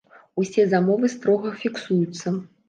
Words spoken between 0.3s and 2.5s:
Усе замовы строга фіксуюцца.